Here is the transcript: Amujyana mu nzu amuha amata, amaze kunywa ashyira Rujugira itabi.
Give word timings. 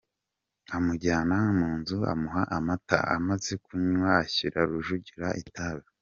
Amujyana 0.75 1.37
mu 1.57 1.69
nzu 1.79 1.97
amuha 2.13 2.41
amata, 2.57 2.99
amaze 3.15 3.51
kunywa 3.63 4.09
ashyira 4.23 4.59
Rujugira 4.69 5.27
itabi. 5.43 5.85